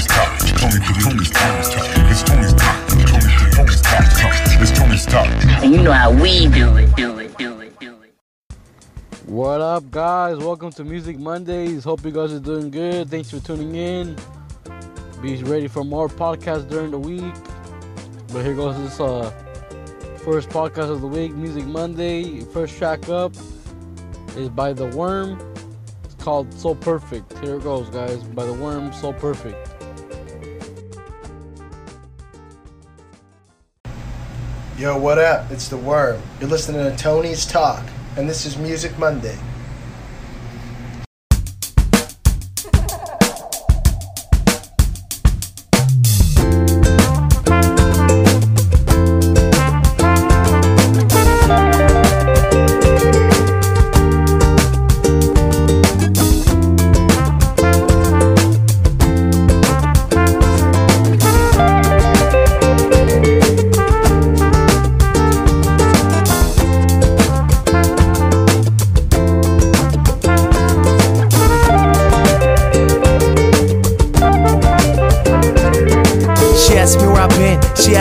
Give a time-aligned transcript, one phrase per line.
[0.00, 0.38] Tony's talk.
[0.38, 1.86] Tony, Tony's Tony's talk.
[2.10, 2.88] It's Tony's talk.
[2.88, 3.04] Tony,
[3.52, 4.62] Tony's talk.
[4.62, 5.26] It's Tony's talk.
[5.62, 8.14] And you know how we do it, do it, do it, do it.
[9.26, 10.38] What up, guys?
[10.38, 11.84] Welcome to Music Mondays.
[11.84, 13.10] Hope you guys are doing good.
[13.10, 14.16] Thanks for tuning in.
[15.20, 17.34] Be ready for more podcasts during the week.
[18.32, 19.30] But here goes this uh,
[20.24, 22.40] first podcast of the week, Music Monday.
[22.40, 23.34] First track up
[24.36, 25.38] is by Tha Wurm.
[26.04, 27.38] It's called So Perfect.
[27.40, 28.22] Here it goes, guys.
[28.22, 29.69] By Tha Wurm, So Perfect.
[34.80, 35.50] Yo, what up?
[35.50, 36.18] It's Tha Wurm.
[36.40, 37.84] You're listening to Tony's Talk,
[38.16, 39.36] and this is Music Monday.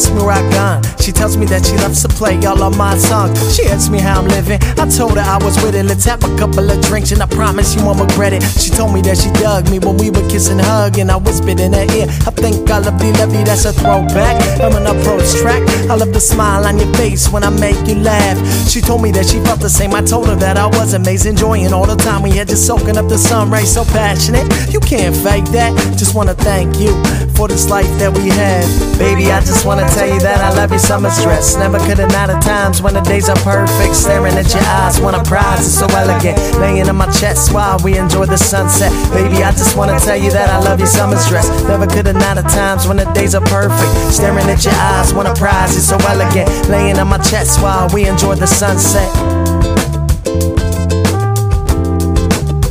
[0.00, 0.73] She where I gone.
[1.04, 3.36] She tells me that she loves to play all of my songs.
[3.54, 4.56] She asks me how I'm living.
[4.80, 5.84] I told her I was with it.
[5.84, 8.40] Let's have a couple of drinks and I promise you won't regret it.
[8.56, 11.10] She told me that she dug me when we were kissing, hugging.
[11.10, 13.44] I whispered in her ear, I think I love you, love you.
[13.44, 14.40] That's a throwback.
[14.64, 15.60] I'm an approach track.
[15.92, 18.40] I love the smile on your face when I make you laugh.
[18.66, 19.92] She told me that she felt the same.
[19.92, 22.96] I told her that I was amazing, enjoying all the time we had just soaking
[22.96, 24.48] up the sun rays, so passionate.
[24.72, 25.76] You can't fake that.
[25.98, 26.96] Just wanna thank you
[27.36, 28.64] for this life that we had.
[28.98, 31.56] Baby, I just wanna tell you that I love you, summer stress.
[31.56, 33.96] Never could have not at times when the days are perfect.
[33.96, 36.38] Staring at your eyes, when a prize is so elegant.
[36.60, 38.92] Laying on my chest while we enjoy the sunset.
[39.12, 41.48] Baby, I just wanna tell you that I love you, summer stress.
[41.66, 43.90] Never could have not at times when the days are perfect.
[44.14, 46.48] Staring at your eyes, when a prize is so elegant.
[46.68, 49.10] Laying on my chest while we enjoy the sunset.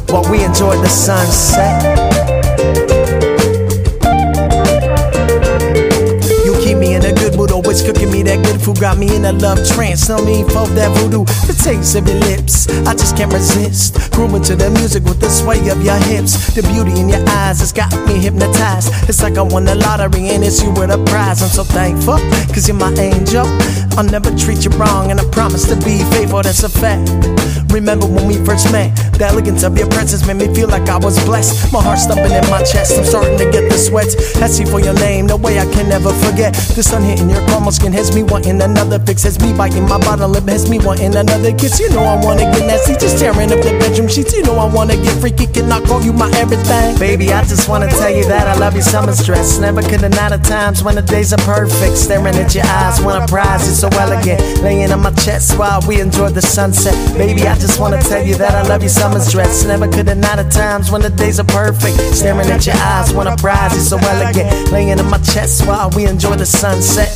[0.09, 2.02] While we enjoy the sunset.
[7.81, 8.79] Good cooking me that good food.
[8.79, 11.25] Got me in a love trance, no need for that voodoo.
[11.47, 14.11] The taste of your lips, I just can't resist.
[14.11, 16.53] Grooving to the music with the sway of your hips.
[16.53, 18.91] The beauty in your eyes has got me hypnotized.
[19.09, 21.41] It's like I won the lottery and it's you with a prize.
[21.41, 22.19] I'm so thankful,
[22.53, 23.45] cause you're my angel.
[23.97, 27.09] I'll never treat you wrong, and I promise to be faithful, that's a fact.
[27.71, 28.93] Remember when we first met?
[29.17, 31.73] The elegance of your presence made me feel like I was blessed.
[31.73, 34.13] My heart thumping in my chest, I'm starting to get the sweats.
[34.37, 36.53] Asking for your name, no way I can never forget.
[36.77, 39.23] The sun hitting your caramel skin has me wanting another fix.
[39.23, 41.79] Has me biting my bottom lip, has me wanting another kiss.
[41.79, 44.33] You know I wanna get nasty, just tearing up the bedroom sheets.
[44.33, 46.97] You know I wanna get freaky, can I call you my everything?
[46.97, 49.57] Baby, I just wanna tell you that I love you, summer stress.
[49.57, 51.97] Never could have at times when the days are perfect.
[51.97, 54.39] Staring at your eyes, when a prize is so elegant.
[54.61, 56.95] Laying on my chest while we enjoy the sunset.
[57.17, 59.65] Baby, I just wanna tell you that I love you, summer stress.
[59.65, 61.97] Never could not at times when the days are perfect.
[62.15, 64.71] Staring at your eyes, when a prize so elegant.
[64.71, 67.11] Laying on my chest while we enjoy the sunset.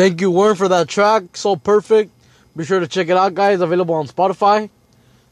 [0.00, 1.36] Thank you, Wurm, for that track.
[1.36, 2.10] So perfect.
[2.56, 3.60] Be sure to check it out, guys.
[3.60, 4.70] Available on Spotify.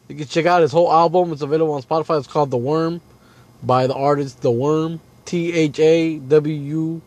[0.09, 1.33] You can check out his whole album.
[1.33, 2.19] It's available on Spotify.
[2.19, 3.01] It's called Tha Wurm
[3.63, 5.01] by the artist Tha Wurm.
[5.25, 7.03] T H A W U.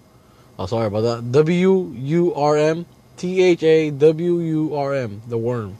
[0.57, 1.31] Oh, sorry about that.
[1.31, 2.87] W U R M.
[3.17, 5.21] T H A W U R M.
[5.27, 5.75] Tha Wurm.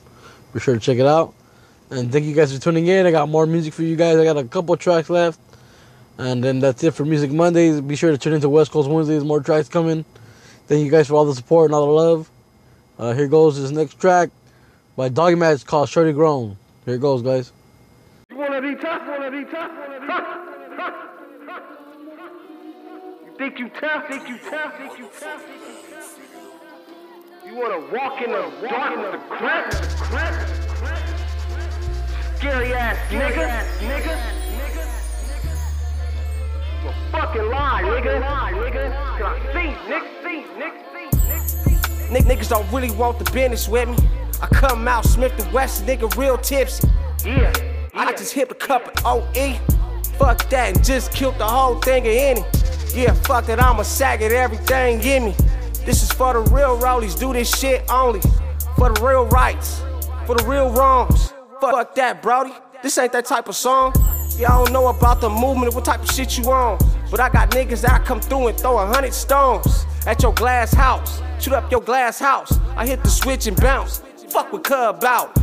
[0.53, 1.34] Be sure to check it out.
[1.90, 3.08] And thank you guys for tuning in.
[3.08, 4.18] I got more music for you guys.
[4.18, 5.40] I got a couple tracks left.
[6.20, 7.82] And then that's it for Music Mondays.
[7.82, 9.23] Be sure to tune into West Coast Wednesdays.
[9.23, 10.06] More tracks coming.
[10.72, 12.32] Thank you guys for all the support and all the love.
[12.97, 14.29] Uh, here goes this next track
[14.96, 16.56] by Doggy Maxx called Shorty Grown.
[16.85, 17.52] Here it goes, guys.
[18.29, 19.06] You wanna be tough?
[19.06, 19.70] Wanna be tough?
[19.70, 20.94] Wanna be tough?
[23.26, 24.08] You think you tough?
[24.08, 24.78] Think you tough?
[24.78, 25.41] Think you tough?
[25.44, 26.18] Think you tough?
[27.46, 29.73] You wanna walk in the dark with the crap?
[32.38, 34.16] Scary ass nigga, nigga, nigga.
[34.16, 34.41] You a
[37.32, 38.22] fucking lie, nigga.
[38.22, 39.18] Lie, nigga.
[39.18, 40.08] Can I see, nigga?
[40.24, 41.48] See, nigga?
[41.48, 42.12] See, nigga?
[42.12, 43.98] Nick, niggas don't really want the business with me.
[44.42, 46.88] I come out Smith the West, nigga, real tipsy.
[47.26, 47.54] Yeah.
[47.94, 49.60] I just hit a cup of OE.
[50.18, 52.44] Fuck that and just killed the whole thing of any.
[52.94, 55.36] Yeah, fuck it, I'ma sack it, everything in me.
[55.86, 58.22] This is for the real rollies, do this shit only.
[58.78, 59.82] For the real rights,
[60.26, 61.34] for the real wrongs.
[61.62, 62.54] Fuck that, Brody.
[62.84, 63.94] This ain't that type of song.
[64.38, 66.80] Yeah, I don't know about the movement, what type of shit you on.
[67.11, 70.34] But I got niggas that I come through and throw a hundred stones at your
[70.34, 71.22] glass house.
[71.40, 72.58] Shoot up your glass house.
[72.78, 74.02] I hit the switch and bounce.
[74.29, 75.37] Fuck with Cub out.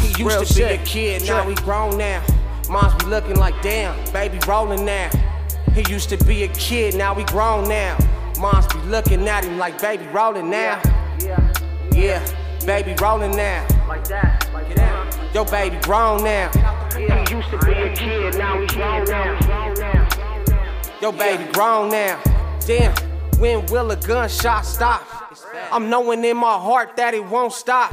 [0.00, 2.24] He used Real to be a kid, now he grown now.
[2.70, 5.10] Moms be looking like damn, baby rolling now.
[5.74, 7.98] He used to be a kid, now he grown now.
[8.38, 10.80] Moms be looking at him like baby rolling now.
[11.20, 11.52] Yeah,
[11.92, 12.24] yeah
[12.64, 13.66] baby rolling now.
[13.88, 15.34] Like that, like that.
[15.34, 16.50] Yo, baby grown now.
[16.94, 19.97] He used to be a kid, now he's grown now.
[21.00, 22.20] Yo, baby grown now.
[22.66, 22.92] Damn,
[23.38, 25.06] when will a gunshot stop?
[25.70, 27.92] I'm knowing in my heart that it won't stop.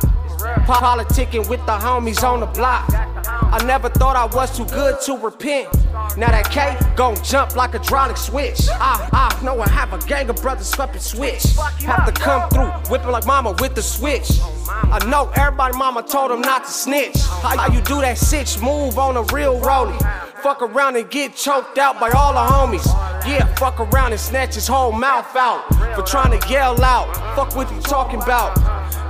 [0.66, 2.90] Politicking with the homies on the block.
[2.92, 5.72] I never thought I was too good to repent.
[6.18, 8.68] Now that K gon' jump like a hydraulic switch.
[8.72, 11.44] I, I know I have a gang of brothers swept switch.
[11.86, 14.40] Have to come through, whipping like mama with the switch.
[14.68, 17.18] I know everybody mama told him not to snitch.
[17.22, 20.02] How, how you do that sitch move on a real rollie?
[20.46, 22.86] Fuck around and get choked out by all the homies.
[23.28, 25.66] Yeah, fuck around and snatch his whole mouth out
[25.96, 27.12] for trying to yell out.
[27.36, 28.56] Fuck what you talking about.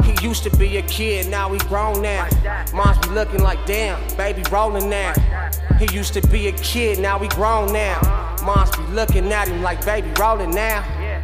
[0.06, 2.30] He used to be a kid, now he grown now.
[2.74, 5.12] Moms be looking like damn, baby rolling now.
[5.78, 8.00] He used to be a kid, now he grown now.
[8.46, 10.86] Moms be looking at him like baby rolling now.
[10.98, 11.20] Yeah,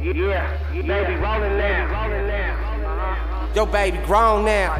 [0.00, 2.06] baby rolling now.
[2.06, 3.52] Rolling now.
[3.54, 4.76] Yo, baby grown now.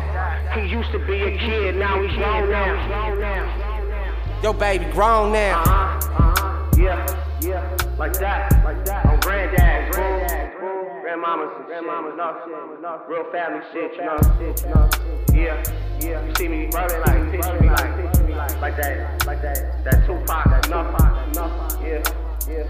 [0.55, 3.72] He used to be a kid, now he's grown now.
[4.43, 5.63] Yo, baby grown now.
[5.63, 9.07] Uh-huh, uh huh, yeah, yeah, like that, like that.
[9.07, 9.97] On granddad's
[10.59, 14.91] boom, grandmama's, grandmama's, no shit, real family shit, you know.
[15.33, 15.63] Yeah,
[16.01, 16.27] yeah.
[16.27, 19.85] You see me rolling like, picture me like, picture me like, like that, like that,
[19.85, 22.03] that Tupac, that Tupac, that Yeah,
[22.51, 22.67] yeah.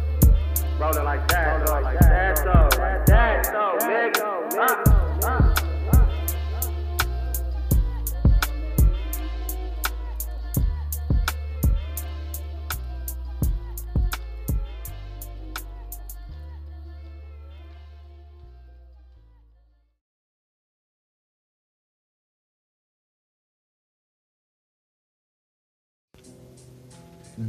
[0.00, 1.68] Like that, rolling like that,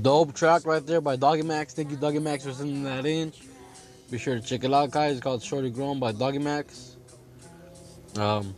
[0.02, 1.74] Dope track right there by Doggy Maxx.
[1.74, 3.34] Thank you, Doggy Maxx, for sending that in.
[4.10, 5.14] Be sure to check it out, guys.
[5.14, 6.96] It's called Shorty Grown by Doggy Maxx.
[8.18, 8.56] Um,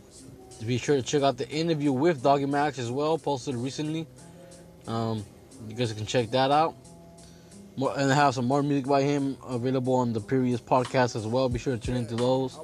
[0.64, 4.06] be sure to check out the interview with Doggy Maxx as well, posted recently.
[4.86, 5.24] Um,
[5.68, 6.74] you guys can check that out.
[7.76, 11.26] More, and I have some more music by him available on the previous podcast as
[11.26, 11.48] well.
[11.48, 12.54] Be sure to tune into those.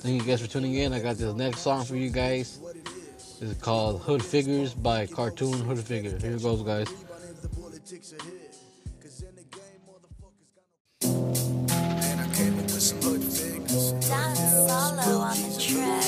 [0.00, 0.92] Thank you guys for tuning in.
[0.92, 2.58] I got this next song for you guys.
[3.40, 6.18] It's called Hood Figures by Cartoon Hood Figure.
[6.18, 6.88] Here it goes, guys.
[14.08, 16.02] Don Solo on the track.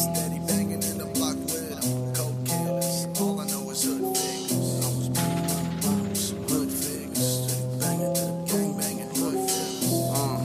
[0.00, 2.14] Steady banging in the block with 'em.
[2.14, 3.06] Coke killers.
[3.20, 4.80] All I know is hood figures.
[4.80, 7.52] I was bringing up rhymes, some hood figures.
[7.52, 9.92] Steady banging to the gang banging hood figures.
[10.08, 10.40] Uh,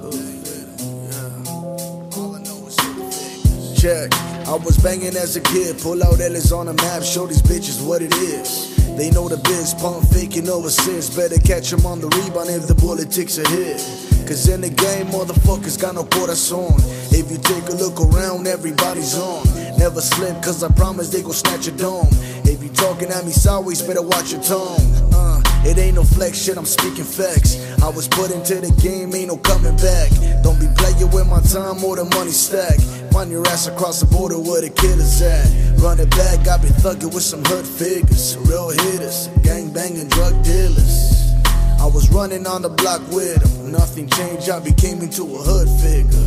[0.00, 2.16] hood figures, yeah.
[2.18, 3.82] All I know is hood figures.
[3.82, 4.14] Check.
[4.46, 7.84] I was banging as a kid, pull out Ellis on the map, show these bitches
[7.84, 8.71] what it is.
[9.02, 11.16] They know the biz, pump faking no assist.
[11.16, 13.82] Better catch 'em on the rebound if the bullet takes a hit.
[14.28, 16.80] Cause in the game, motherfuckers got no corazon.
[17.10, 19.42] If you take a look around, everybody's on.
[19.76, 22.10] Never slip, cause I promise they gon' snatch your dome.
[22.44, 24.86] If you talking at me sideways, better watch your tongue.
[25.12, 27.56] Uh, it ain't no flex shit, I'm speaking facts.
[27.82, 30.10] I was put into the game, ain't no coming back.
[30.44, 32.78] Don't be playing with my time or the money stack.
[33.12, 35.44] Find your ass across the border where the killers at.
[35.78, 38.38] Run it back, I been thugging with some hood figures.
[38.48, 41.30] Real hitters, gang banging drug dealers.
[41.78, 43.70] I was running on the block with them.
[43.70, 46.24] Nothing changed, I became into a hood figure.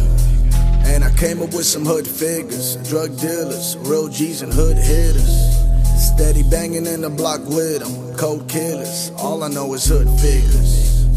[0.86, 5.58] And I came up with some hood figures, drug dealers, real G's and hood hitters.
[5.98, 9.12] Steady banging in the block with them, cold killers.
[9.18, 11.08] All I know is hood figures.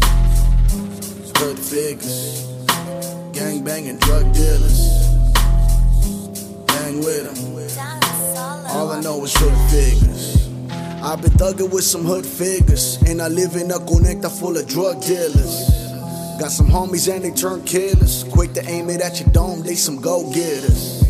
[1.37, 2.47] Hood figures,
[3.33, 4.98] gang banging drug dealers.
[9.19, 10.47] Know hood figures.
[11.01, 14.67] I've been thugging with some hood figures, and I live in a connecta full of
[14.67, 15.69] drug dealers.
[16.39, 18.23] Got some homies and they turn killers.
[18.31, 21.03] Quick to aim it at your dome, they some go getters.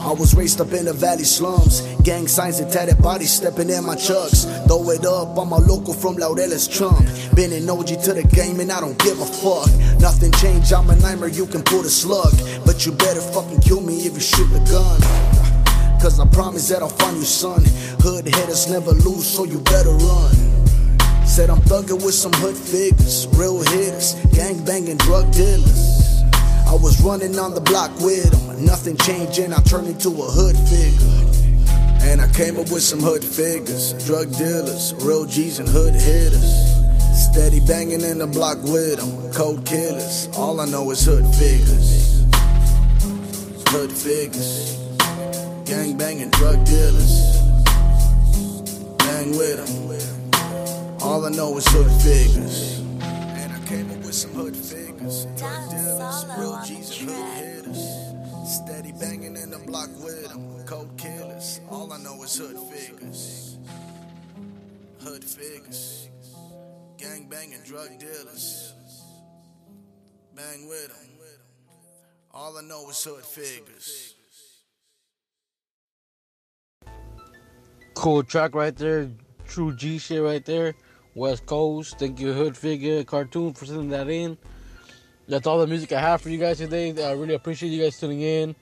[0.00, 1.82] I was raised up in the valley slums.
[2.04, 4.44] Gang signs and tatted bodies stepping in my chucks.
[4.66, 7.04] Throw it up, I'm a local from Laureles Trump.
[7.34, 9.68] Been an OG to the game and I don't give a fuck.
[10.00, 12.32] Nothing changed, I'm a nightmare, you can pull the slug.
[12.64, 15.39] But you better fucking kill me if you shoot the gun.
[16.00, 17.62] Cause I promise that I'll find you, son.
[18.00, 20.34] Hood hitters never lose, so you better run.
[21.26, 26.22] Said I'm thugging with some hood figures, real hitters, gang banging drug dealers.
[26.66, 30.56] I was running on the block with them, nothing changing, I turned into a hood
[30.56, 31.20] figure.
[32.02, 36.70] And I came up with some hood figures, drug dealers, real G's and hood hitters.
[37.30, 40.28] Steady banging in the block with them, cold killers.
[40.34, 42.24] All I know is hood figures.
[43.68, 44.79] Hood figures.
[45.70, 47.38] Gang banging drug dealers.
[48.98, 50.98] Bang with them.
[51.00, 52.80] All I know is hood figures.
[53.00, 58.52] And I came up with some hood figures, drug dealers, real G's and hood hitters.
[58.52, 61.60] Steady banging in the block with them, cold killers.
[61.70, 63.56] All I know is hood figures.
[65.04, 66.08] Hood figures.
[66.98, 68.74] Gang banging drug dealers.
[70.34, 71.06] Bang with them.
[72.32, 74.16] All I know is hood figures.
[78.00, 79.10] Cool track right there.
[79.46, 80.74] True G shit right there.
[81.14, 81.98] West Coast.
[81.98, 84.38] Thank you, Hood Figure Cartoon, for sending that in.
[85.28, 86.94] That's all the music I have for you guys today.
[87.04, 88.56] I really appreciate you guys tuning in.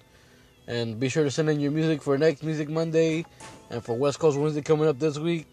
[0.66, 3.24] And be sure to send in your music for next Music Monday
[3.70, 5.46] and for West Coast Wednesday coming up this week.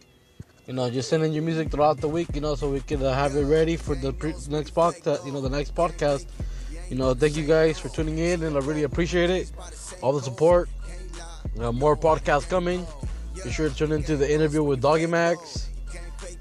[0.66, 3.04] You know, just send in your music throughout the week, you know, so we can
[3.04, 6.26] uh, have it ready for the pre- next podcast, you know, the next podcast.
[6.90, 9.52] You know, thank you guys for tuning in, and I really appreciate it.
[10.02, 10.70] All the support.
[11.56, 12.88] More podcasts coming.
[13.44, 15.70] Be sure to tune into the interview with Doggy Maxx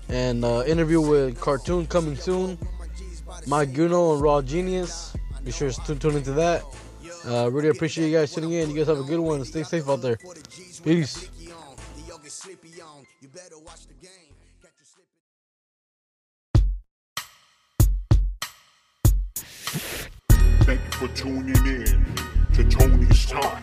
[0.09, 2.59] and uh, interview with Cartoon coming soon.
[3.47, 5.15] Mike Guno and Raw Genius.
[5.45, 6.63] Be sure to tune, into that.
[7.27, 8.71] Uh, really appreciate you guys tuning in.
[8.71, 9.45] You guys have a good one.
[9.45, 10.17] Stay safe out there.
[10.83, 11.29] Peace.
[20.65, 22.05] Thank you for tuning in
[22.55, 23.63] to Tony's Talk,